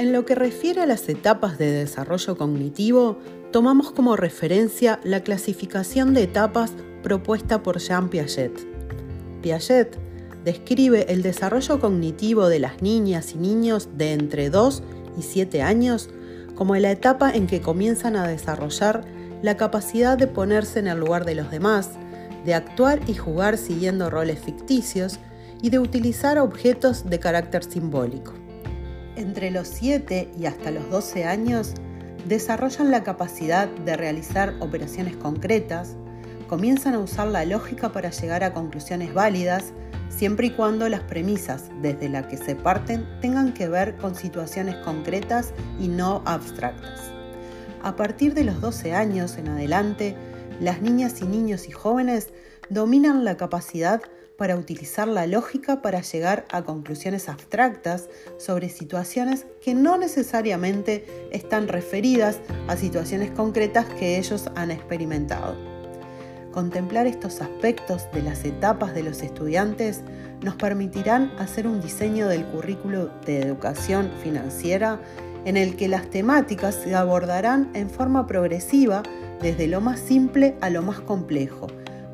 En 0.00 0.14
lo 0.14 0.24
que 0.24 0.34
refiere 0.34 0.80
a 0.80 0.86
las 0.86 1.06
etapas 1.10 1.58
de 1.58 1.70
desarrollo 1.70 2.38
cognitivo, 2.38 3.18
tomamos 3.52 3.90
como 3.90 4.16
referencia 4.16 4.98
la 5.04 5.20
clasificación 5.20 6.14
de 6.14 6.22
etapas 6.22 6.72
propuesta 7.02 7.62
por 7.62 7.80
Jean 7.80 8.08
Piaget. 8.08 8.66
Piaget 9.42 9.98
describe 10.42 11.12
el 11.12 11.20
desarrollo 11.20 11.80
cognitivo 11.80 12.48
de 12.48 12.60
las 12.60 12.80
niñas 12.80 13.34
y 13.34 13.36
niños 13.36 13.90
de 13.98 14.14
entre 14.14 14.48
2 14.48 14.82
y 15.18 15.22
7 15.22 15.60
años 15.60 16.08
como 16.54 16.74
la 16.76 16.92
etapa 16.92 17.30
en 17.30 17.46
que 17.46 17.60
comienzan 17.60 18.16
a 18.16 18.26
desarrollar 18.26 19.04
la 19.42 19.58
capacidad 19.58 20.16
de 20.16 20.28
ponerse 20.28 20.78
en 20.78 20.86
el 20.86 20.98
lugar 20.98 21.26
de 21.26 21.34
los 21.34 21.50
demás, 21.50 21.90
de 22.46 22.54
actuar 22.54 23.00
y 23.06 23.12
jugar 23.12 23.58
siguiendo 23.58 24.08
roles 24.08 24.38
ficticios 24.38 25.18
y 25.60 25.68
de 25.68 25.78
utilizar 25.78 26.38
objetos 26.38 27.04
de 27.10 27.18
carácter 27.18 27.64
simbólico. 27.64 28.32
Entre 29.20 29.50
los 29.50 29.68
7 29.68 30.30
y 30.40 30.46
hasta 30.46 30.70
los 30.70 30.88
12 30.88 31.26
años, 31.26 31.74
desarrollan 32.26 32.90
la 32.90 33.02
capacidad 33.04 33.68
de 33.68 33.94
realizar 33.94 34.54
operaciones 34.60 35.14
concretas, 35.14 35.94
comienzan 36.48 36.94
a 36.94 37.00
usar 37.00 37.28
la 37.28 37.44
lógica 37.44 37.92
para 37.92 38.08
llegar 38.08 38.42
a 38.44 38.54
conclusiones 38.54 39.12
válidas, 39.12 39.74
siempre 40.08 40.46
y 40.46 40.50
cuando 40.52 40.88
las 40.88 41.02
premisas 41.02 41.64
desde 41.82 42.08
las 42.08 42.28
que 42.28 42.38
se 42.38 42.56
parten 42.56 43.06
tengan 43.20 43.52
que 43.52 43.68
ver 43.68 43.94
con 43.98 44.14
situaciones 44.14 44.76
concretas 44.76 45.52
y 45.78 45.88
no 45.88 46.22
abstractas. 46.24 47.12
A 47.82 47.96
partir 47.96 48.32
de 48.32 48.44
los 48.44 48.58
12 48.62 48.94
años 48.94 49.36
en 49.36 49.48
adelante, 49.48 50.16
las 50.60 50.80
niñas 50.80 51.20
y 51.20 51.26
niños 51.26 51.68
y 51.68 51.72
jóvenes 51.72 52.30
dominan 52.70 53.26
la 53.26 53.36
capacidad 53.36 54.00
para 54.40 54.56
utilizar 54.56 55.06
la 55.06 55.26
lógica 55.26 55.82
para 55.82 56.00
llegar 56.00 56.46
a 56.50 56.62
conclusiones 56.62 57.28
abstractas 57.28 58.08
sobre 58.38 58.70
situaciones 58.70 59.44
que 59.62 59.74
no 59.74 59.98
necesariamente 59.98 61.04
están 61.30 61.68
referidas 61.68 62.40
a 62.66 62.78
situaciones 62.78 63.30
concretas 63.32 63.84
que 63.84 64.16
ellos 64.16 64.46
han 64.54 64.70
experimentado. 64.70 65.56
Contemplar 66.52 67.06
estos 67.06 67.42
aspectos 67.42 68.10
de 68.14 68.22
las 68.22 68.42
etapas 68.46 68.94
de 68.94 69.02
los 69.02 69.20
estudiantes 69.20 70.00
nos 70.42 70.54
permitirán 70.54 71.34
hacer 71.38 71.66
un 71.66 71.82
diseño 71.82 72.26
del 72.26 72.46
currículo 72.46 73.10
de 73.26 73.42
educación 73.42 74.10
financiera 74.22 75.02
en 75.44 75.58
el 75.58 75.76
que 75.76 75.86
las 75.86 76.08
temáticas 76.08 76.76
se 76.76 76.94
abordarán 76.94 77.70
en 77.74 77.90
forma 77.90 78.26
progresiva 78.26 79.02
desde 79.42 79.66
lo 79.66 79.82
más 79.82 80.00
simple 80.00 80.56
a 80.62 80.70
lo 80.70 80.80
más 80.80 81.00
complejo, 81.00 81.66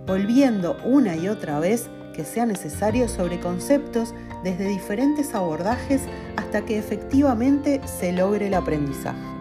volviendo 0.09 0.77
una 0.85 1.15
y 1.15 1.29
otra 1.29 1.61
vez 1.61 1.89
que 2.17 2.25
sea 2.25 2.47
necesario 2.47 3.09
sobre 3.09 3.39
conceptos 3.39 4.15
desde 4.43 4.65
diferentes 4.65 5.35
abordajes 5.35 6.01
hasta 6.37 6.65
que 6.65 6.79
efectivamente 6.79 7.81
se 7.85 8.13
logre 8.13 8.47
el 8.47 8.55
aprendizaje. 8.55 9.36